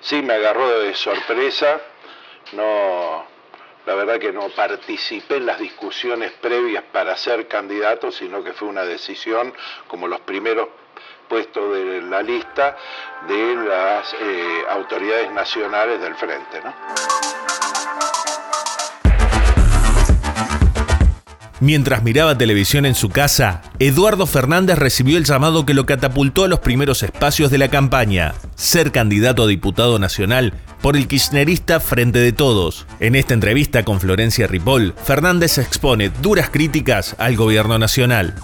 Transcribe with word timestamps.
Sí, 0.00 0.22
me 0.22 0.34
agarró 0.34 0.80
de 0.80 0.94
sorpresa. 0.94 1.80
No, 2.52 3.26
la 3.86 3.94
verdad 3.94 4.20
que 4.20 4.32
no 4.32 4.48
participé 4.50 5.36
en 5.36 5.46
las 5.46 5.58
discusiones 5.58 6.32
previas 6.32 6.84
para 6.92 7.16
ser 7.16 7.48
candidato, 7.48 8.12
sino 8.12 8.42
que 8.44 8.52
fue 8.52 8.68
una 8.68 8.84
decisión 8.84 9.52
como 9.88 10.06
los 10.06 10.20
primeros 10.20 10.68
puestos 11.28 11.72
de 11.72 12.02
la 12.02 12.22
lista 12.22 12.76
de 13.26 13.54
las 13.56 14.14
eh, 14.14 14.64
autoridades 14.68 15.30
nacionales 15.32 16.00
del 16.00 16.14
frente. 16.14 16.60
¿no? 16.62 17.25
Mientras 21.60 22.02
miraba 22.02 22.36
televisión 22.36 22.84
en 22.84 22.94
su 22.94 23.08
casa, 23.08 23.62
Eduardo 23.78 24.26
Fernández 24.26 24.78
recibió 24.78 25.16
el 25.16 25.24
llamado 25.24 25.64
que 25.64 25.72
lo 25.72 25.86
catapultó 25.86 26.44
a 26.44 26.48
los 26.48 26.60
primeros 26.60 27.02
espacios 27.02 27.50
de 27.50 27.56
la 27.56 27.68
campaña, 27.68 28.34
ser 28.56 28.92
candidato 28.92 29.44
a 29.44 29.46
diputado 29.46 29.98
nacional 29.98 30.52
por 30.82 30.98
el 30.98 31.08
kirchnerista 31.08 31.80
Frente 31.80 32.18
de 32.18 32.32
Todos. 32.32 32.86
En 33.00 33.14
esta 33.14 33.32
entrevista 33.32 33.84
con 33.84 34.00
Florencia 34.00 34.46
Ripoll, 34.46 34.94
Fernández 35.02 35.56
expone 35.56 36.10
duras 36.20 36.50
críticas 36.50 37.16
al 37.18 37.36
gobierno 37.36 37.78
nacional. 37.78 38.34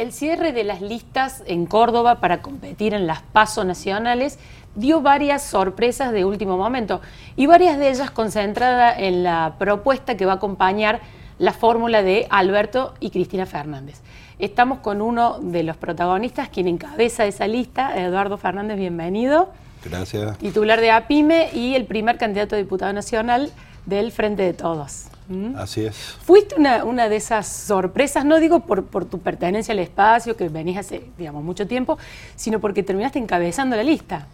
El 0.00 0.14
cierre 0.14 0.54
de 0.54 0.64
las 0.64 0.80
listas 0.80 1.42
en 1.46 1.66
Córdoba 1.66 2.20
para 2.20 2.40
competir 2.40 2.94
en 2.94 3.06
las 3.06 3.20
PASO 3.20 3.64
nacionales 3.64 4.38
dio 4.74 5.02
varias 5.02 5.42
sorpresas 5.42 6.10
de 6.10 6.24
último 6.24 6.56
momento 6.56 7.02
y 7.36 7.44
varias 7.44 7.76
de 7.76 7.90
ellas 7.90 8.10
concentradas 8.10 8.94
en 8.96 9.22
la 9.24 9.56
propuesta 9.58 10.16
que 10.16 10.24
va 10.24 10.32
a 10.32 10.36
acompañar 10.36 11.00
la 11.38 11.52
fórmula 11.52 12.02
de 12.02 12.26
Alberto 12.30 12.94
y 12.98 13.10
Cristina 13.10 13.44
Fernández. 13.44 14.00
Estamos 14.38 14.78
con 14.78 15.02
uno 15.02 15.38
de 15.38 15.64
los 15.64 15.76
protagonistas, 15.76 16.48
quien 16.48 16.66
encabeza 16.66 17.26
esa 17.26 17.46
lista, 17.46 17.94
Eduardo 18.00 18.38
Fernández, 18.38 18.78
bienvenido. 18.78 19.50
Gracias. 19.84 20.38
Titular 20.38 20.80
de 20.80 20.92
APIME 20.92 21.50
y 21.52 21.74
el 21.74 21.84
primer 21.84 22.16
candidato 22.16 22.54
a 22.54 22.58
diputado 22.58 22.94
nacional 22.94 23.52
del 23.84 24.12
Frente 24.12 24.44
de 24.44 24.54
Todos. 24.54 25.08
¿Mm? 25.30 25.54
Así 25.56 25.84
es. 25.84 25.94
Fuiste 26.24 26.56
una, 26.56 27.08
de 27.08 27.16
esas 27.16 27.46
sorpresas, 27.46 28.24
no 28.24 28.40
digo 28.40 28.60
por, 28.60 28.84
por, 28.84 29.04
tu 29.04 29.20
pertenencia 29.20 29.70
al 29.72 29.78
espacio, 29.78 30.36
que 30.36 30.48
venís 30.48 30.76
hace, 30.76 31.04
digamos, 31.16 31.44
mucho 31.44 31.68
tiempo, 31.68 31.98
sino 32.34 32.58
porque 32.58 32.82
terminaste 32.82 33.20
encabezando 33.20 33.76
la 33.76 33.84
lista. 33.84 34.26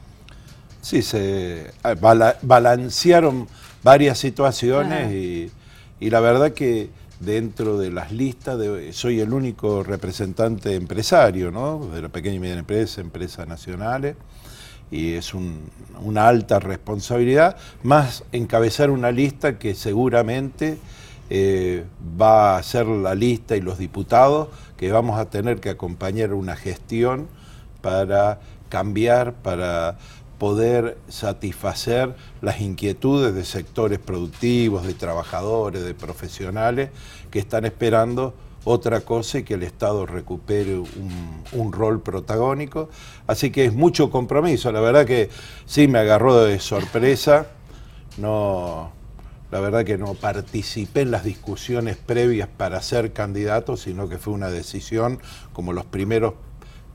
Sí, 0.81 1.03
se 1.03 1.71
balancearon 2.43 3.47
varias 3.83 4.19
situaciones 4.19 5.13
y, 5.13 5.51
la 6.01 6.21
verdad 6.21 6.53
que 6.53 6.89
dentro 7.21 7.77
de 7.77 7.91
las 7.91 8.13
listas 8.13 8.59
soy 8.93 9.21
el 9.21 9.33
único 9.35 9.83
representante 9.83 10.77
empresario, 10.77 11.51
¿no? 11.51 11.87
De 11.93 12.01
la 12.03 12.09
pequeña 12.09 12.37
y 12.37 12.39
mediana 12.39 12.61
empresa, 12.61 13.03
empresas 13.03 13.47
nacionales, 13.47 14.17
y 14.91 15.15
es 15.15 15.33
una 15.35 16.29
alta 16.29 16.59
responsabilidad, 16.59 17.57
más 17.83 18.25
encabezar 18.33 18.91
una 18.91 19.11
lista 19.11 19.59
que 19.59 19.75
seguramente 19.75 20.79
eh, 21.29 21.85
va 22.21 22.57
a 22.57 22.63
ser 22.63 22.87
la 22.87 23.15
lista 23.15 23.57
y 23.57 23.61
los 23.61 23.79
diputados 23.79 24.49
que 24.77 24.93
vamos 24.93 25.19
a 25.19 25.29
tener 25.29 25.61
que 25.61 25.71
acompañar 25.71 26.33
una 26.33 26.55
gestión 26.55 27.27
para 27.81 28.39
cambiar, 28.69 29.33
para 29.35 29.99
poder 30.39 30.99
satisfacer 31.09 32.15
las 32.43 32.61
inquietudes 32.61 33.35
de 33.35 33.45
sectores 33.45 33.99
productivos, 33.99 34.87
de 34.87 34.95
trabajadores, 34.95 35.83
de 35.83 35.95
profesionales 35.95 36.91
que 37.31 37.39
están 37.39 37.65
esperando 37.65 38.35
otra 38.67 39.01
cosa 39.03 39.39
y 39.39 39.45
que 39.45 39.55
el 39.55 39.63
Estado 39.63 40.07
recupere 40.07 40.77
un, 40.77 41.73
rol 41.73 42.03
protagónico. 42.03 42.91
Así 43.29 43.51
que 43.51 43.65
es 43.65 43.73
mucho 43.73 44.11
compromiso. 44.11 44.73
La 44.73 44.81
verdad 44.81 45.07
que 45.07 45.31
sí 45.67 45.87
me 45.87 46.01
agarró 46.01 46.43
de 46.43 46.59
sorpresa. 46.59 47.47
No, 48.19 48.91
la 49.53 49.61
verdad 49.61 49.85
que 49.85 49.97
no 49.97 50.15
participé 50.15 51.03
en 51.03 51.13
las 51.13 51.23
discusiones 51.23 51.97
previas 51.97 52.49
para 52.49 52.83
ser 52.83 53.13
candidato, 53.13 53.77
sino 53.77 54.09
que 54.09 54.19
fue 54.19 54.35
una 54.35 54.51
decisión 54.51 55.21
como 55.53 55.73
los 55.73 55.85
primeros 55.85 56.35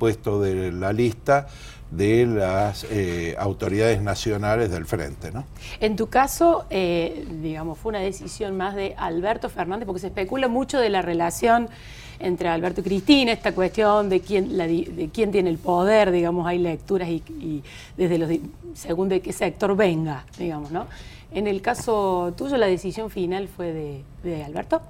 puestos 0.01 0.41
de 0.41 0.71
la 0.71 0.93
lista 0.93 1.45
de 1.91 2.25
las 2.25 2.87
eh, 2.89 3.35
autoridades 3.37 4.01
nacionales 4.01 4.71
del 4.71 4.87
frente. 4.87 5.31
¿no? 5.31 5.45
En 5.79 5.95
tu 5.95 6.07
caso, 6.07 6.65
eh, 6.71 7.27
digamos, 7.43 7.77
fue 7.77 7.91
una 7.91 7.99
decisión 7.99 8.57
más 8.57 8.73
de 8.73 8.95
Alberto 8.97 9.47
Fernández, 9.47 9.85
porque 9.85 10.01
se 10.01 10.07
especula 10.07 10.47
mucho 10.47 10.79
de 10.79 10.89
la 10.89 11.03
relación 11.03 11.69
entre 12.17 12.49
Alberto 12.49 12.81
y 12.81 12.83
Cristina, 12.85 13.31
esta 13.31 13.53
cuestión 13.53 14.09
de 14.09 14.21
quién, 14.21 14.57
de 14.57 15.09
quién 15.13 15.31
tiene 15.31 15.51
el 15.51 15.59
poder, 15.59 16.09
digamos, 16.09 16.47
hay 16.47 16.57
lecturas 16.57 17.07
y, 17.07 17.63
desde 17.95 18.17
los 18.17 18.31
según 18.73 19.07
de 19.07 19.21
qué 19.21 19.33
sector 19.33 19.75
venga, 19.75 20.25
digamos, 20.39 20.71
¿no? 20.71 20.87
En 21.31 21.45
el 21.45 21.61
caso 21.61 22.33
tuyo, 22.35 22.57
la 22.57 22.65
decisión 22.65 23.11
final 23.11 23.47
fue 23.47 23.71
de, 23.71 24.03
de 24.23 24.43
Alberto. 24.43 24.81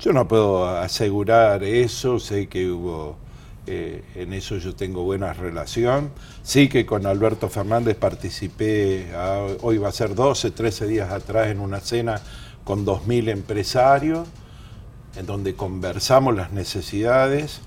Yo 0.00 0.12
no 0.12 0.26
puedo 0.26 0.66
asegurar 0.66 1.62
eso, 1.62 2.18
sé 2.18 2.48
que 2.48 2.68
hubo 2.68 3.16
eh, 3.66 4.04
en 4.14 4.34
eso 4.34 4.58
yo 4.58 4.74
tengo 4.74 5.04
buena 5.04 5.32
relación. 5.32 6.10
Sí 6.42 6.68
que 6.68 6.84
con 6.84 7.06
Alberto 7.06 7.48
Fernández 7.48 7.96
participé, 7.96 9.10
ah, 9.14 9.46
hoy 9.62 9.78
va 9.78 9.88
a 9.88 9.92
ser 9.92 10.14
12, 10.14 10.50
13 10.50 10.86
días 10.86 11.10
atrás, 11.10 11.48
en 11.48 11.60
una 11.60 11.80
cena 11.80 12.20
con 12.64 12.84
2.000 12.84 13.30
empresarios, 13.30 14.28
en 15.16 15.26
donde 15.26 15.54
conversamos 15.54 16.34
las 16.34 16.52
necesidades, 16.52 17.60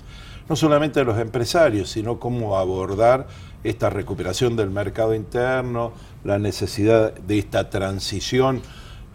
no 0.49 0.55
solamente 0.55 0.99
de 0.99 1.05
los 1.05 1.17
empresarios, 1.19 1.89
sino 1.89 2.19
cómo 2.19 2.57
abordar 2.57 3.27
esta 3.63 3.89
recuperación 3.89 4.55
del 4.55 4.69
mercado 4.69 5.15
interno, 5.15 5.93
la 6.23 6.37
necesidad 6.37 7.13
de 7.13 7.39
esta 7.39 7.69
transición 7.69 8.61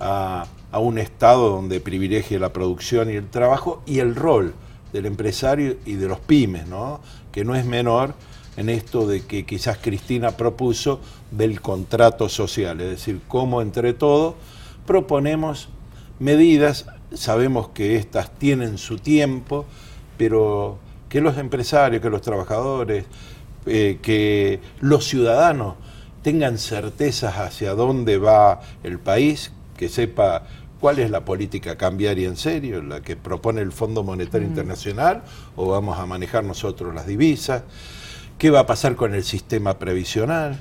a, 0.00 0.47
a 0.72 0.78
un 0.81 0.99
Estado 0.99 1.49
donde 1.50 1.81
privilegie 1.81 2.38
la 2.38 2.53
producción 2.53 3.09
y 3.09 3.14
el 3.14 3.28
trabajo 3.28 3.82
y 3.87 4.00
el 4.00 4.16
rol 4.16 4.54
del 4.92 5.06
empresario 5.06 5.76
y 5.86 5.94
de 5.94 6.08
los 6.08 6.20
pymes, 6.20 6.66
¿no? 6.66 7.00
que 7.30 7.44
no 7.44 7.54
es 7.54 7.64
menor 7.64 8.14
en 8.56 8.69
esto 8.69 9.06
de 9.06 9.22
que 9.22 9.47
quizás 9.47 9.78
Cristina 9.78 10.32
propuso 10.32 11.00
del 11.30 11.60
contrato 11.60 12.28
social, 12.28 12.80
es 12.80 12.91
decir, 12.91 13.20
cómo 13.26 13.62
entre 13.62 13.94
todos 13.94 14.34
proponemos 14.86 15.69
medidas, 16.19 16.86
sabemos 17.14 17.69
que 17.70 17.97
estas 17.97 18.31
tienen 18.38 18.78
su 18.78 18.98
tiempo, 18.98 19.64
pero 20.19 20.78
que 21.08 21.20
los 21.20 21.38
empresarios, 21.38 22.02
que 22.02 22.10
los 22.10 22.20
trabajadores, 22.20 23.06
eh, 23.66 23.98
que 24.02 24.60
los 24.81 25.06
ciudadanos 25.06 25.75
tengan 26.22 26.58
certezas 26.58 27.36
hacia 27.38 27.75
dónde 27.75 28.19
va 28.19 28.60
el 28.82 28.98
país, 28.98 29.52
que 29.76 29.88
sepa 29.88 30.47
¿Cuál 30.82 30.98
es 30.98 31.12
la 31.12 31.25
política 31.25 31.76
cambiaria 31.76 32.26
en 32.26 32.37
serio? 32.37 32.82
¿La 32.82 33.03
que 33.03 33.15
propone 33.15 33.60
el 33.60 33.70
Fondo 33.70 34.03
Monetario 34.03 34.48
Internacional 34.48 35.22
o 35.54 35.69
vamos 35.69 35.97
a 35.97 36.06
manejar 36.06 36.43
nosotros 36.43 36.93
las 36.93 37.06
divisas? 37.06 37.62
¿Qué 38.37 38.50
va 38.50 38.59
a 38.59 38.66
pasar 38.66 38.97
con 38.97 39.15
el 39.15 39.22
sistema 39.22 39.78
previsional? 39.78 40.60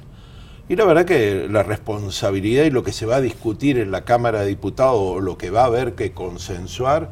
Y 0.69 0.75
la 0.75 0.85
verdad 0.85 1.05
que 1.05 1.47
la 1.49 1.63
responsabilidad 1.63 2.65
y 2.65 2.69
lo 2.69 2.83
que 2.83 2.91
se 2.91 3.07
va 3.07 3.15
a 3.15 3.21
discutir 3.21 3.79
en 3.79 3.89
la 3.89 4.05
Cámara 4.05 4.41
de 4.41 4.49
Diputados 4.49 4.99
o 4.99 5.21
lo 5.21 5.39
que 5.39 5.49
va 5.49 5.63
a 5.63 5.65
haber 5.65 5.95
que 5.95 6.11
consensuar 6.11 7.09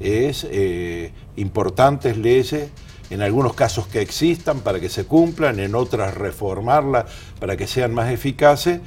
es 0.00 0.46
eh, 0.50 1.12
importantes 1.36 2.16
leyes, 2.16 2.70
en 3.10 3.20
algunos 3.20 3.52
casos 3.52 3.88
que 3.88 4.00
existan 4.00 4.60
para 4.60 4.80
que 4.80 4.88
se 4.88 5.04
cumplan, 5.04 5.60
en 5.60 5.74
otras 5.74 6.14
reformarlas 6.14 7.04
para 7.40 7.58
que 7.58 7.66
sean 7.66 7.92
más 7.92 8.10
eficaces 8.10 8.80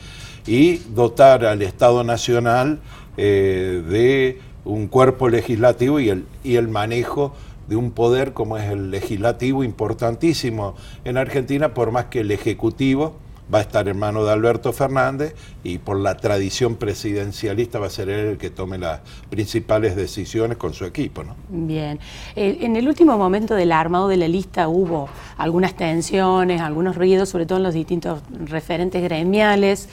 y 0.47 0.78
dotar 0.95 1.45
al 1.45 1.61
Estado 1.61 2.03
Nacional 2.03 2.79
eh, 3.23 3.83
de 3.87 4.39
un 4.65 4.87
cuerpo 4.87 5.29
legislativo 5.29 5.99
y 5.99 6.09
el, 6.09 6.25
y 6.43 6.55
el 6.55 6.69
manejo 6.69 7.35
de 7.67 7.75
un 7.75 7.91
poder 7.91 8.33
como 8.33 8.57
es 8.57 8.71
el 8.71 8.89
legislativo 8.89 9.63
importantísimo 9.63 10.73
en 11.05 11.17
Argentina, 11.17 11.75
por 11.75 11.91
más 11.91 12.05
que 12.05 12.22
el 12.22 12.31
Ejecutivo 12.31 13.13
va 13.53 13.59
a 13.59 13.61
estar 13.61 13.87
en 13.87 13.99
manos 13.99 14.25
de 14.25 14.31
Alberto 14.31 14.73
Fernández 14.73 15.35
y 15.63 15.78
por 15.78 15.99
la 15.99 16.17
tradición 16.17 16.78
presidencialista 16.78 17.78
va 17.78 17.87
a 17.87 17.90
ser 17.91 18.09
él 18.09 18.25
el 18.25 18.37
que 18.40 18.49
tome 18.49 18.79
las 18.79 19.01
principales 19.29 19.96
decisiones 19.96 20.57
con 20.57 20.73
su 20.73 20.85
equipo. 20.85 21.23
¿no? 21.23 21.35
Bien. 21.49 21.99
Eh, 22.35 22.57
en 22.61 22.75
el 22.75 22.87
último 22.87 23.19
momento 23.19 23.53
del 23.53 23.72
armado 23.72 24.07
de 24.07 24.17
la 24.17 24.28
lista 24.28 24.67
hubo 24.67 25.09
algunas 25.37 25.75
tensiones, 25.75 26.59
algunos 26.59 26.96
ruidos, 26.96 27.29
sobre 27.29 27.46
todo 27.46 27.59
en 27.59 27.63
los 27.66 27.75
distintos 27.75 28.23
referentes 28.46 29.03
gremiales. 29.03 29.90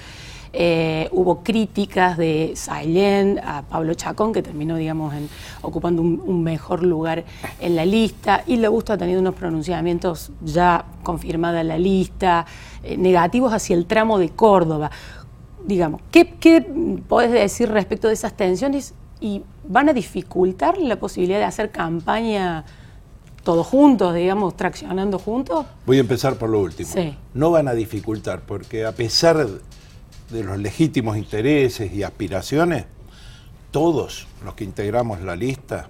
Eh, 0.53 1.09
hubo 1.13 1.43
críticas 1.43 2.17
de 2.17 2.53
Sailén 2.55 3.41
a 3.45 3.63
Pablo 3.63 3.95
Chacón, 3.95 4.33
que 4.33 4.43
terminó, 4.43 4.77
digamos, 4.77 5.15
en, 5.15 5.29
ocupando 5.63 6.03
un, 6.03 6.43
mejor 6.43 6.83
lugar 6.83 7.25
en 7.61 7.77
la 7.77 7.85
lista. 7.85 8.43
Y 8.47 8.57
Le 8.57 8.69
Gusto 8.69 8.93
ha 8.93 8.99
tenido 8.99 9.21
unos 9.21 9.35
pronunciamientos 9.35 10.31
ya 10.43 10.85
confirmada 11.03 11.63
la 11.63 11.79
lista, 11.79 12.47
eh, 12.83 12.97
negativos 12.97 13.53
hacia 13.53 13.77
el 13.77 13.87
tramo 13.87 14.19
de 14.19 14.31
Córdoba. 14.31 14.91
Digamos, 15.67 16.01
¿qué, 16.11 16.35
¿qué 16.41 16.63
podés 17.09 17.31
decir 17.31 17.71
respecto 17.71 18.09
de 18.09 18.15
esas 18.15 18.35
tensiones 18.35 18.95
y 19.21 19.43
van 19.67 19.89
a 19.89 19.93
dificultar 19.93 20.79
la 20.79 20.97
posibilidad 20.97 21.39
de 21.39 21.45
hacer 21.45 21.71
campaña 21.71 22.65
todos 23.43 23.67
juntos, 23.67 24.15
digamos, 24.15 24.57
traccionando 24.57 25.19
juntos? 25.19 25.67
Voy 25.87 25.99
a 25.99 26.01
empezar 26.01 26.37
por 26.37 26.49
lo 26.49 26.61
último. 26.61 26.89
Sí. 26.91 27.17
No 27.35 27.51
van 27.51 27.69
a 27.69 27.73
dificultar, 27.75 28.41
porque 28.41 28.85
a 28.85 28.93
pesar 28.93 29.47
de 30.31 30.45
los 30.45 30.59
legítimos 30.59 31.17
intereses 31.17 31.93
y 31.93 32.03
aspiraciones, 32.03 32.85
todos 33.71 34.27
los 34.45 34.55
que 34.55 34.65
integramos 34.65 35.21
la 35.21 35.37
lista 35.37 35.89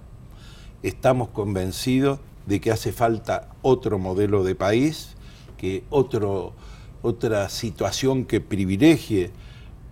estamos 0.83 1.29
convencidos 1.29 2.21
de 2.47 2.61
que 2.61 2.71
hace 2.71 2.93
falta 2.93 3.49
otro 3.63 3.99
modelo 3.99 4.45
de 4.45 4.55
país, 4.55 5.11
que 5.57 5.85
otro, 5.91 6.53
otra 7.03 7.49
situación 7.49 8.25
que 8.25 8.41
privilegie, 8.41 9.31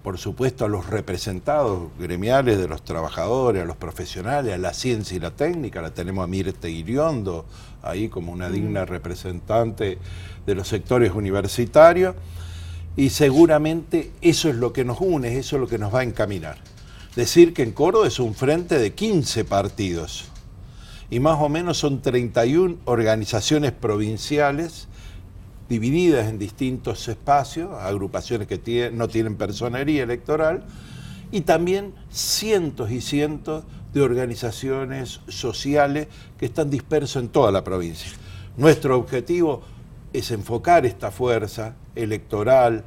por 0.03 0.19
supuesto, 0.19 0.65
a 0.65 0.69
los 0.69 0.87
representados 0.87 1.91
gremiales 1.99 2.59
de 2.59 2.69
los 2.69 2.85
trabajadores, 2.85 3.63
a 3.63 3.67
los 3.67 3.77
profesionales, 3.77 4.55
a 4.55 4.59
la 4.59 4.73
ciencia 4.73 5.17
y 5.17 5.21
la 5.21 5.33
técnica. 5.33 5.83
La 5.83 5.93
tenemos 5.93 6.23
a 6.23 6.29
Mirte 6.29 6.71
Iriondo 6.71 7.45
ahí 7.83 8.09
como 8.09 8.33
una 8.33 8.49
digna 8.49 8.85
representante 8.85 9.99
de 10.47 10.55
los 10.55 10.69
sectores 10.69 11.13
universitarios. 11.13 12.15
Y 12.97 13.11
seguramente 13.11 14.13
eso 14.23 14.49
es 14.49 14.57
lo 14.57 14.73
que 14.73 14.85
nos 14.85 15.01
une, 15.01 15.39
eso 15.39 15.57
es 15.57 15.61
lo 15.61 15.69
que 15.69 15.79
nos 15.79 15.95
va 15.95 16.01
a 16.01 16.05
encaminar. 16.05 16.59
Decir 17.15 17.53
que 17.53 17.63
en 17.63 17.73
Córdoba 17.73 18.07
es 18.07 18.19
un 18.19 18.35
frente 18.35 18.79
de 18.79 18.95
15 18.95 19.45
partidos 19.45 20.27
y 21.11 21.21
más 21.21 21.39
o 21.41 21.49
menos 21.49 21.79
son 21.79 22.03
31 22.03 22.77
organizaciones 22.85 23.73
provinciales 23.73 24.89
divididas 25.69 26.29
en 26.29 26.39
distintos 26.39 27.07
espacios, 27.09 27.71
agrupaciones 27.81 28.49
que 28.49 28.91
no 28.93 29.09
tienen 29.09 29.37
personería 29.37 30.05
electoral, 30.05 30.65
y 31.33 31.41
también 31.41 31.93
cientos 32.11 32.91
y 32.91 33.01
cientos 33.01 33.65
de 33.93 34.01
organizaciones 34.01 35.21
sociales 35.29 36.07
que 36.39 36.47
están 36.47 36.71
dispersos 36.71 37.23
en 37.23 37.29
toda 37.31 37.51
la 37.51 37.65
provincia. 37.65 38.13
Nuestro 38.57 38.97
objetivo 38.97 39.63
es 40.19 40.31
enfocar 40.31 40.87
esta 40.87 41.11
fuerza 41.11 41.75
electoral 41.95 42.85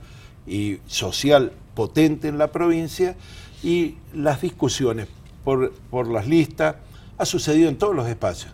y 0.47 0.79
social 0.87 1.51
potente 1.75 2.27
en 2.27 2.37
la 2.37 2.51
provincia 2.51 3.15
y 3.63 3.95
las 4.13 4.41
discusiones 4.41 5.07
por, 5.43 5.71
por 5.91 6.07
las 6.07 6.27
listas 6.27 6.75
ha 7.17 7.25
sucedido 7.25 7.69
en 7.69 7.77
todos 7.77 7.95
los 7.95 8.07
espacios. 8.07 8.51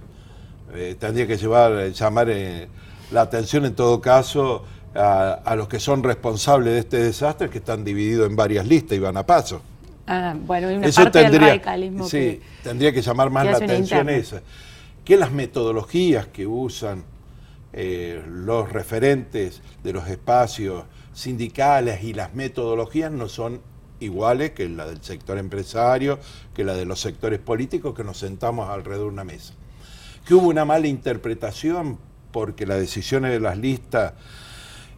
Eh, 0.73 0.95
tendría 0.99 1.25
que 1.25 1.37
llevar, 1.37 1.91
llamar 1.91 2.29
eh, 2.29 2.67
la 3.11 3.21
atención 3.21 3.65
en 3.65 3.75
todo 3.75 4.01
caso 4.01 4.65
a, 4.93 5.55
los 5.55 5.67
que 5.67 5.79
son 5.79 6.03
responsables 6.03 6.73
de 6.73 6.79
este 6.79 6.97
desastre, 6.97 7.49
que 7.49 7.59
están 7.59 7.83
divididos 7.83 8.29
en 8.29 8.35
varias 8.35 8.65
listas 8.65 8.97
y 8.97 8.99
van 8.99 9.17
a 9.17 9.25
paso. 9.25 9.61
Ah, 10.07 10.35
bueno, 10.37 10.67
una 10.67 10.85
Eso 10.85 11.03
parte 11.03 11.21
tendría, 11.21 11.39
del 11.39 11.49
radicalismo 11.49 12.07
sí, 12.07 12.39
tendría 12.63 12.91
que 12.93 13.01
llamar 13.01 13.29
más 13.29 13.45
la 13.45 13.57
atención 13.57 14.09
esa. 14.09 14.41
Que 15.03 15.17
las 15.17 15.31
metodologías 15.31 16.27
que 16.27 16.47
usan 16.47 17.03
eh, 17.77 18.23
los 18.25 18.71
referentes 18.71 19.61
de 19.83 19.91
los 19.91 20.07
espacios 20.07 20.85
sindicales 21.11 22.05
y 22.05 22.13
las 22.13 22.33
metodologías 22.33 23.11
no 23.11 23.27
son 23.27 23.59
iguales 23.99 24.51
que 24.51 24.69
la 24.69 24.85
del 24.85 25.03
sector 25.03 25.37
empresario, 25.37 26.17
que 26.53 26.63
la 26.63 26.73
de 26.73 26.85
los 26.85 27.01
sectores 27.01 27.39
políticos, 27.39 27.93
que 27.93 28.05
nos 28.05 28.17
sentamos 28.17 28.69
alrededor 28.69 29.07
de 29.07 29.13
una 29.13 29.25
mesa. 29.25 29.55
Que 30.25 30.35
hubo 30.35 30.47
una 30.47 30.63
mala 30.63 30.87
interpretación 30.87 31.99
porque 32.31 32.65
las 32.65 32.79
decisiones 32.79 33.33
de 33.33 33.41
las 33.41 33.57
listas 33.57 34.13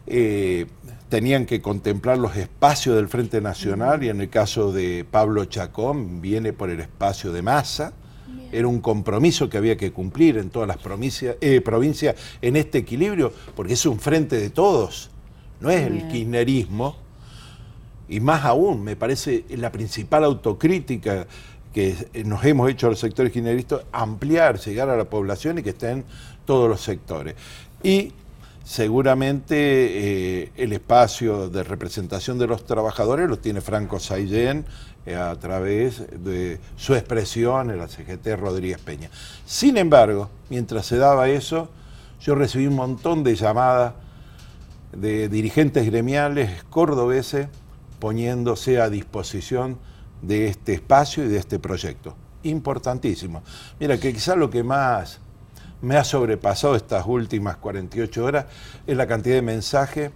eh, 0.06 0.66
tenían 1.08 1.46
que 1.46 1.60
contemplar 1.60 2.16
los 2.16 2.36
espacios 2.36 2.94
del 2.94 3.08
Frente 3.08 3.40
Nacional 3.40 4.04
y 4.04 4.08
en 4.08 4.20
el 4.20 4.30
caso 4.30 4.70
de 4.72 5.04
Pablo 5.10 5.46
Chacón 5.46 6.20
viene 6.20 6.52
por 6.52 6.70
el 6.70 6.78
espacio 6.78 7.32
de 7.32 7.42
masa. 7.42 7.92
Era 8.50 8.66
un 8.66 8.80
compromiso 8.80 9.48
que 9.48 9.58
había 9.58 9.76
que 9.76 9.92
cumplir 9.92 10.38
en 10.38 10.50
todas 10.50 10.68
las 10.68 10.78
eh, 11.40 11.60
provincias 11.60 12.16
en 12.40 12.56
este 12.56 12.78
equilibrio, 12.78 13.32
porque 13.54 13.74
es 13.74 13.86
un 13.86 14.00
frente 14.00 14.36
de 14.36 14.50
todos, 14.50 15.10
no 15.60 15.70
es 15.70 15.86
el 15.86 16.08
kirchnerismo 16.08 16.96
y 18.08 18.20
más 18.20 18.44
aún, 18.44 18.82
me 18.82 18.96
parece 18.96 19.44
la 19.50 19.70
principal 19.70 20.24
autocrítica 20.24 21.26
que 21.74 21.94
nos 22.24 22.42
hemos 22.44 22.70
hecho 22.70 22.86
a 22.86 22.90
los 22.90 22.98
sectores 22.98 23.32
kirchneristas, 23.32 23.82
ampliar, 23.92 24.58
llegar 24.58 24.88
a 24.88 24.96
la 24.96 25.04
población 25.04 25.58
y 25.58 25.62
que 25.62 25.70
estén 25.70 26.04
todos 26.46 26.68
los 26.68 26.80
sectores. 26.80 27.34
Y 27.82 28.12
seguramente 28.64 29.56
eh, 29.56 30.52
el 30.56 30.72
espacio 30.72 31.50
de 31.50 31.62
representación 31.62 32.38
de 32.38 32.46
los 32.46 32.64
trabajadores 32.64 33.28
lo 33.28 33.38
tiene 33.38 33.60
Franco 33.60 34.00
Saillén 34.00 34.64
a 35.14 35.34
través 35.36 36.02
de 36.22 36.60
su 36.76 36.94
expresión 36.94 37.70
en 37.70 37.78
la 37.78 37.88
CGT 37.88 38.36
Rodríguez 38.36 38.78
Peña. 38.78 39.10
Sin 39.46 39.76
embargo, 39.76 40.30
mientras 40.50 40.86
se 40.86 40.98
daba 40.98 41.28
eso, 41.28 41.68
yo 42.20 42.34
recibí 42.34 42.66
un 42.66 42.76
montón 42.76 43.22
de 43.24 43.36
llamadas 43.36 43.94
de 44.92 45.28
dirigentes 45.28 45.86
gremiales 45.86 46.64
cordobeses 46.70 47.48
poniéndose 47.98 48.80
a 48.80 48.88
disposición 48.88 49.78
de 50.22 50.48
este 50.48 50.74
espacio 50.74 51.24
y 51.24 51.28
de 51.28 51.38
este 51.38 51.58
proyecto. 51.58 52.14
Importantísimo. 52.42 53.42
Mira, 53.78 53.98
que 53.98 54.12
quizás 54.12 54.36
lo 54.36 54.50
que 54.50 54.62
más 54.62 55.20
me 55.80 55.96
ha 55.96 56.04
sobrepasado 56.04 56.76
estas 56.76 57.06
últimas 57.06 57.56
48 57.56 58.24
horas 58.24 58.46
es 58.86 58.96
la 58.96 59.06
cantidad 59.06 59.36
de 59.36 59.42
mensajes, 59.42 60.10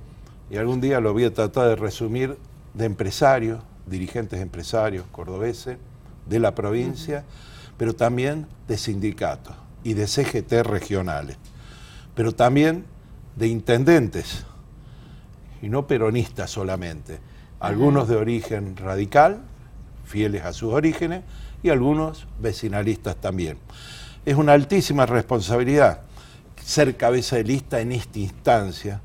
y 0.51 0.57
algún 0.57 0.81
día 0.81 1.01
lo 1.01 1.13
voy 1.13 1.25
a 1.25 1.33
tratar 1.33 1.69
de 1.69 1.77
resumir, 1.77 2.37
de 2.75 2.85
empresarios, 2.85 3.61
dirigentes 3.87 4.41
empresarios 4.41 5.07
cordobeses 5.13 5.79
de 6.27 6.39
la 6.39 6.55
provincia, 6.55 7.25
pero 7.77 7.95
también 7.95 8.47
de 8.69 8.79
sindicatos 8.79 9.55
y 9.85 9.95
de 9.95 10.07
CGT 10.07 10.63
regionales, 10.65 11.37
pero 12.15 12.33
también 12.33 12.85
de 13.37 13.49
intendentes, 13.49 14.45
y 15.61 15.69
no 15.69 15.87
peronistas 15.87 16.51
solamente. 16.51 17.21
Algunos 17.61 18.09
de 18.09 18.17
origen 18.17 18.77
radical, 18.77 19.43
fieles 20.05 20.45
a 20.45 20.53
sus 20.53 20.73
orígenes, 20.73 21.23
y 21.63 21.71
algunos 21.71 22.27
vecinalistas 22.41 23.17
también. 23.17 23.59
Es 24.25 24.37
una 24.37 24.53
altísima 24.53 25.07
responsabilidad 25.07 26.03
ser 26.65 26.97
cabeza 26.97 27.37
de 27.37 27.45
lista 27.45 27.81
en 27.81 27.93
esta 27.93 28.19
instancia, 28.19 29.01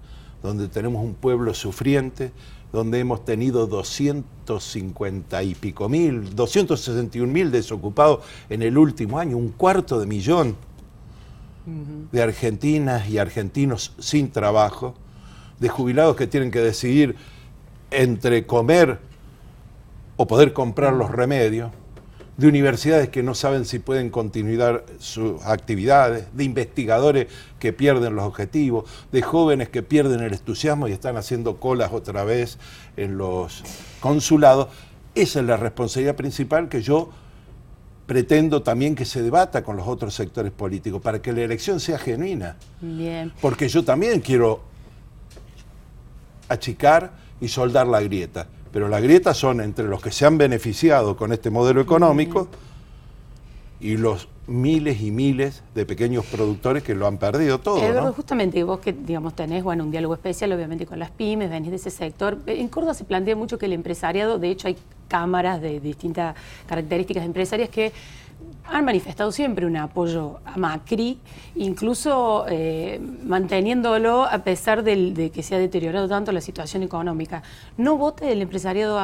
donde 0.47 0.67
tenemos 0.67 1.03
un 1.03 1.13
pueblo 1.13 1.53
sufriente, 1.53 2.31
donde 2.71 2.99
hemos 2.99 3.25
tenido 3.25 3.67
250 3.67 5.43
y 5.43 5.55
pico 5.55 5.89
mil, 5.89 6.35
261 6.35 7.31
mil 7.31 7.51
desocupados 7.51 8.19
en 8.49 8.61
el 8.61 8.77
último 8.77 9.19
año, 9.19 9.37
un 9.37 9.49
cuarto 9.49 9.99
de 9.99 10.05
millón 10.05 10.55
de 12.11 12.21
argentinas 12.21 13.09
y 13.09 13.17
argentinos 13.17 13.93
sin 13.99 14.31
trabajo, 14.31 14.95
de 15.59 15.69
jubilados 15.69 16.15
que 16.15 16.27
tienen 16.27 16.51
que 16.51 16.61
decidir 16.61 17.15
entre 17.91 18.45
comer 18.45 18.99
o 20.15 20.27
poder 20.27 20.53
comprar 20.53 20.93
los 20.93 21.11
remedios, 21.11 21.71
de 22.37 22.47
universidades 22.47 23.09
que 23.09 23.23
no 23.23 23.33
saben 23.33 23.65
si 23.65 23.79
pueden 23.79 24.11
continuar 24.11 24.85
sus 24.99 25.43
actividades, 25.43 26.27
de 26.33 26.43
investigadores 26.43 27.27
que 27.59 27.73
pierden 27.73 28.15
los 28.15 28.25
objetivos, 28.25 28.85
de 29.11 29.23
jóvenes 29.23 29.69
que 29.69 29.81
pierden 29.81 30.21
el 30.21 30.33
entusiasmo 30.33 30.87
y 30.87 30.91
están 30.91 31.17
haciendo 31.17 31.59
colas 31.59 31.91
otra 31.91 32.23
vez 32.23 32.59
en 32.95 33.17
los 33.17 33.63
consulados. 33.99 34.67
Esa 35.15 35.39
es 35.39 35.45
la 35.47 35.57
responsabilidad 35.57 36.15
principal 36.15 36.69
que 36.69 36.83
yo 36.83 37.09
pretendo 38.05 38.61
también 38.61 38.95
que 38.95 39.03
se 39.03 39.23
debata 39.23 39.63
con 39.63 39.75
los 39.75 39.87
otros 39.87 40.13
sectores 40.13 40.51
políticos 40.51 41.01
para 41.01 41.21
que 41.21 41.33
la 41.33 41.41
elección 41.41 41.79
sea 41.79 41.97
genuina. 41.97 42.55
Bien. 42.79 43.33
Porque 43.41 43.67
yo 43.67 43.83
también 43.83 44.21
quiero 44.21 44.61
achicar 46.47 47.11
y 47.41 47.47
soldar 47.47 47.87
la 47.87 48.01
grieta. 48.01 48.47
Pero 48.71 48.87
las 48.87 49.01
grietas 49.01 49.37
son 49.37 49.61
entre 49.61 49.85
los 49.85 50.01
que 50.01 50.11
se 50.11 50.25
han 50.25 50.37
beneficiado 50.37 51.15
con 51.15 51.31
este 51.31 51.49
modelo 51.49 51.81
económico 51.81 52.47
y 53.79 53.97
los 53.97 54.27
miles 54.47 55.01
y 55.01 55.11
miles 55.11 55.61
de 55.75 55.85
pequeños 55.85 56.25
productores 56.25 56.81
que 56.81 56.95
lo 56.95 57.05
han 57.05 57.17
perdido 57.17 57.59
todo. 57.59 57.83
Eduardo, 57.83 58.13
justamente 58.13 58.63
vos 58.63 58.79
que 58.79 58.93
digamos 58.93 59.35
tenés 59.35 59.63
bueno, 59.63 59.83
un 59.83 59.91
diálogo 59.91 60.13
especial 60.13 60.51
obviamente 60.53 60.85
con 60.85 60.99
las 60.99 61.11
pymes, 61.11 61.49
venís 61.49 61.69
de 61.69 61.75
ese 61.75 61.89
sector. 61.89 62.37
En 62.45 62.67
Córdoba 62.69 62.93
se 62.93 63.03
plantea 63.03 63.35
mucho 63.35 63.57
que 63.57 63.65
el 63.65 63.73
empresariado, 63.73 64.39
de 64.39 64.49
hecho 64.49 64.67
hay 64.67 64.77
cámaras 65.07 65.61
de 65.61 65.79
distintas 65.79 66.35
características 66.65 67.25
empresarias 67.25 67.69
que 67.69 67.91
han 68.69 68.85
manifestado 68.85 69.31
siempre 69.31 69.65
un 69.65 69.77
apoyo 69.77 70.39
a 70.45 70.57
Macri, 70.57 71.19
incluso 71.55 72.45
eh, 72.49 72.99
manteniéndolo 73.23 74.25
a 74.25 74.39
pesar 74.39 74.83
de 74.83 75.31
que 75.33 75.43
se 75.43 75.55
ha 75.55 75.59
deteriorado 75.59 76.07
tanto 76.07 76.31
la 76.31 76.41
situación 76.41 76.83
económica. 76.83 77.43
¿No 77.77 77.97
vote 77.97 78.31
el 78.31 78.41
empresariado 78.41 78.99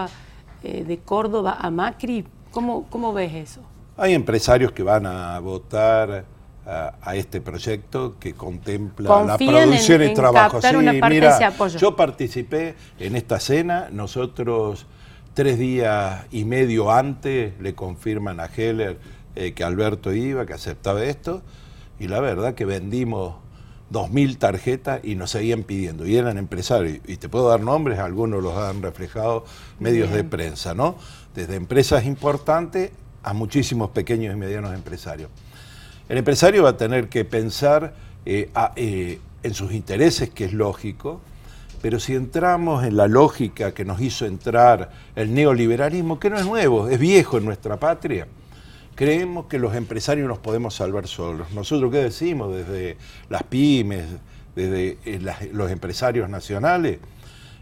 eh, 0.63 0.83
de 0.83 0.97
Córdoba 0.99 1.57
a 1.59 1.69
Macri? 1.69 2.25
¿Cómo, 2.51 2.85
¿Cómo 2.89 3.13
ves 3.13 3.33
eso? 3.33 3.61
Hay 3.97 4.13
empresarios 4.13 4.71
que 4.71 4.83
van 4.83 5.05
a 5.05 5.39
votar 5.39 6.25
a, 6.65 7.15
este 7.15 7.41
proyecto 7.41 8.15
que 8.19 8.33
contempla 8.33 9.23
la 9.23 9.37
producción 9.37 10.03
y 10.03 10.13
trabajo. 10.13 10.61
Sí, 10.61 10.67
mira, 11.09 11.51
yo 11.77 11.95
participé 11.95 12.75
en 12.99 13.15
esta 13.15 13.39
cena, 13.39 13.89
nosotros 13.91 14.85
tres 15.33 15.57
días 15.57 16.25
y 16.31 16.45
medio 16.45 16.91
antes 16.91 17.59
le 17.59 17.73
confirman 17.73 18.39
a 18.39 18.45
Heller 18.45 18.99
eh, 19.35 19.53
que 19.53 19.63
Alberto 19.63 20.13
iba, 20.13 20.45
que 20.45 20.53
aceptaba 20.53 21.03
esto, 21.03 21.41
Y 21.99 22.07
la 22.07 22.19
verdad 22.19 22.55
que 22.55 22.65
vendimos 22.65 23.35
2.000 23.91 24.37
tarjetas 24.37 24.99
y 25.03 25.15
nos 25.15 25.31
seguían 25.31 25.63
pidiendo. 25.63 26.05
Y 26.05 26.17
eran 26.17 26.37
empresarios. 26.37 26.99
Y 27.07 27.17
te 27.17 27.29
puedo 27.29 27.47
dar 27.47 27.61
nombres, 27.61 27.99
algunos 27.99 28.43
los 28.43 28.57
han 28.57 28.81
reflejado 28.81 29.45
medios 29.79 30.11
de 30.11 30.23
prensa, 30.23 30.73
¿no? 30.73 30.95
Desde 31.35 31.55
empresas 31.55 32.05
importantes 32.05 32.91
a 33.21 33.33
muchísimos 33.33 33.91
pequeños 33.91 34.33
y 34.33 34.37
medianos 34.37 34.73
empresarios. 34.73 35.29
El 36.09 36.17
empresario 36.17 36.63
va 36.63 36.69
a 36.69 36.77
tener 36.77 37.07
que 37.07 37.23
pensar 37.23 37.93
eh, 38.25 38.49
eh, 38.75 39.19
en 39.43 39.53
sus 39.53 39.71
intereses, 39.71 40.29
que 40.29 40.45
es 40.45 40.53
lógico, 40.53 41.21
pero 41.81 41.99
si 41.99 42.15
entramos 42.15 42.83
en 42.83 42.97
la 42.97 43.07
lógica 43.07 43.73
que 43.73 43.85
nos 43.85 44.01
hizo 44.01 44.25
entrar 44.25 44.91
el 45.15 45.33
neoliberalismo, 45.33 46.19
que 46.19 46.29
no 46.29 46.37
es 46.37 46.45
nuevo, 46.45 46.89
es 46.89 46.99
viejo 46.99 47.37
en 47.37 47.45
nuestra 47.45 47.77
patria, 47.77 48.27
creemos 48.95 49.45
que 49.47 49.59
los 49.59 49.75
empresarios 49.75 50.27
nos 50.27 50.39
podemos 50.39 50.75
salvar 50.75 51.07
solos. 51.07 51.51
Nosotros, 51.51 51.91
¿qué 51.91 51.97
decimos? 51.97 52.53
Desde 52.53 52.97
las 53.29 53.43
pymes, 53.43 54.05
desde 54.55 54.97
eh, 55.05 55.19
los 55.51 55.71
empresarios 55.71 56.29
nacionales, 56.29 56.99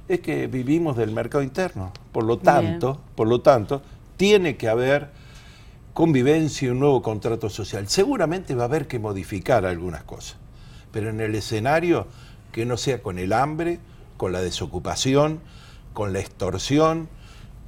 es 0.07 0.19
que 0.19 0.47
vivimos 0.47 0.97
del 0.97 1.11
mercado 1.11 1.43
interno. 1.43 1.93
Por 2.11 2.25
lo 2.25 2.37
tanto, 2.37 2.99
por 3.15 3.27
lo 3.27 3.41
tanto, 3.41 3.81
tiene 4.17 4.57
que 4.57 4.67
haber 4.67 5.09
convivencia 5.93 6.67
y 6.67 6.71
un 6.71 6.79
nuevo 6.79 7.01
contrato 7.01 7.49
social. 7.49 7.87
Seguramente 7.87 8.55
va 8.55 8.63
a 8.63 8.65
haber 8.65 8.87
que 8.87 8.99
modificar 8.99 9.65
algunas 9.65 10.03
cosas, 10.03 10.37
pero 10.91 11.09
en 11.09 11.21
el 11.21 11.35
escenario 11.35 12.07
que 12.51 12.65
no 12.65 12.77
sea 12.77 13.01
con 13.01 13.19
el 13.19 13.33
hambre, 13.33 13.79
con 14.17 14.31
la 14.31 14.41
desocupación, 14.41 15.39
con 15.93 16.13
la 16.13 16.19
extorsión, 16.19 17.07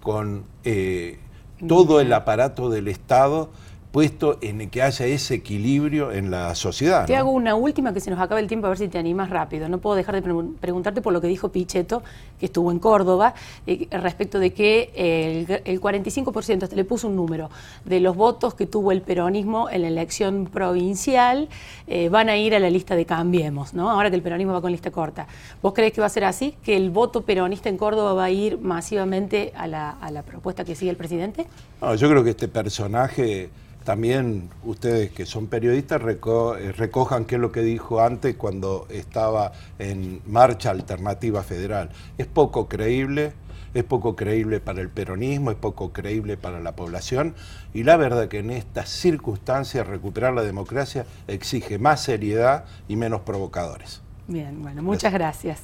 con 0.02 0.46
eh, 0.64 1.20
todo 1.68 2.00
el 2.00 2.12
aparato 2.14 2.70
del 2.70 2.88
Estado 2.88 3.50
puesto 3.94 4.40
en 4.42 4.72
que 4.72 4.82
haya 4.82 5.06
ese 5.06 5.36
equilibrio 5.36 6.12
en 6.12 6.32
la 6.32 6.56
sociedad. 6.56 7.06
Te 7.06 7.16
hago 7.16 7.30
una 7.30 7.54
última 7.54 7.94
que 7.94 8.00
se 8.00 8.10
nos 8.10 8.20
acabe 8.20 8.42
el 8.42 8.48
tiempo, 8.48 8.66
a 8.66 8.70
ver 8.70 8.80
si 8.80 8.88
te 8.88 8.98
animas 8.98 9.30
rápido. 9.30 9.70
No 9.70 9.78
puedo 9.78 9.96
dejar 9.96 10.16
de 10.16 10.24
preguntarte 10.60 11.04
por 11.04 11.14
lo 11.14 11.22
que 11.22 11.28
dijo 11.28 11.50
Pichetto, 11.50 12.02
que 12.40 12.48
estuvo 12.48 12.72
en 12.72 12.80
Córdoba, 12.80 13.36
eh, 13.68 13.88
respecto 13.92 14.40
de 14.40 14.52
que 14.52 14.90
el, 15.64 15.80
45%, 15.80 16.72
le 16.72 16.84
puso 16.86 17.08
un 17.08 17.16
número, 17.16 17.52
de 17.86 18.00
los 18.00 18.16
votos 18.16 18.56
que 18.56 18.66
tuvo 18.66 18.92
el 18.92 19.04
peronismo 19.04 19.70
en 19.70 19.84
la 19.84 19.90
elección 19.90 20.50
provincial 20.52 21.48
eh, 21.86 22.10
van 22.10 22.30
a 22.30 22.38
ir 22.38 22.56
a 22.56 22.60
la 22.60 22.72
lista 22.72 22.96
de 22.96 23.06
Cambiemos, 23.06 23.76
¿no? 23.76 23.92
ahora 23.92 24.10
que 24.10 24.16
el 24.16 24.24
peronismo 24.24 24.54
va 24.54 24.62
con 24.62 24.72
lista 24.72 24.90
corta. 24.90 25.28
¿Vos 25.62 25.74
crees 25.74 25.94
que 25.94 26.02
va 26.02 26.08
a 26.08 26.10
ser 26.10 26.24
así? 26.24 26.56
¿Que 26.64 26.76
el 26.76 26.90
voto 26.90 27.22
peronista 27.22 27.70
en 27.70 27.78
Córdoba 27.78 28.14
va 28.14 28.24
a 28.24 28.32
ir 28.32 28.58
masivamente 28.58 29.54
a 29.56 29.68
la, 29.68 29.92
a 29.92 30.10
la 30.10 30.24
propuesta 30.24 30.66
que 30.66 30.74
sigue 30.74 30.90
el 30.90 30.98
presidente? 30.98 31.46
No, 31.80 31.94
yo 31.94 32.10
creo 32.10 32.24
que 32.24 32.32
este 32.32 32.48
personaje 32.48 33.52
también 33.84 34.50
ustedes 34.64 35.12
que 35.12 35.26
son 35.26 35.48
periodistas 35.48 36.02
eh, 36.02 36.72
recojan 36.72 37.26
qué 37.26 37.36
es 37.36 37.42
lo 37.42 37.52
que 37.52 37.62
dijo 37.62 38.02
antes 38.02 38.36
cuando 38.36 38.88
estaba 38.90 39.52
en 39.80 40.22
marcha 40.26 40.72
alternativa 40.72 41.44
federal. 41.44 41.90
Es 42.18 42.28
poco 42.28 42.68
creíble, 42.68 43.34
es 43.74 43.84
poco 43.84 44.16
creíble 44.16 44.60
para 44.60 44.82
el 44.82 44.90
peronismo, 44.90 45.52
es 45.52 45.58
poco 45.58 45.92
creíble 45.92 46.38
para 46.38 46.60
la 46.60 46.76
población 46.76 47.36
y 47.74 47.84
la 47.84 47.98
verdad 47.98 48.28
que 48.28 48.40
en 48.40 48.52
estas 48.52 48.90
circunstancias 48.90 49.88
recuperar 49.88 50.34
la 50.34 50.44
democracia 50.44 51.06
exige 51.28 51.78
más 51.78 52.02
seriedad 52.02 52.66
y 52.88 52.96
menos 52.96 53.22
provocadores. 53.22 54.02
Bien, 54.28 54.62
bueno, 54.62 54.82
muchas 54.82 55.12
gracias. 55.12 55.64